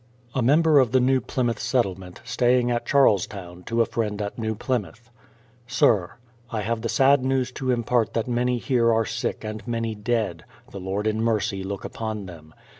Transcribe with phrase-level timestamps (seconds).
[0.33, 4.35] A member of the New Plymouth Settlement, staying at Charles town, to a friend at
[4.35, 5.11] New Plymouth:
[5.67, 6.13] Sir,
[6.49, 10.43] I have the sad news to impart that many here are sick and many dead,—
[10.71, 12.55] the Lord in mercy look upon them.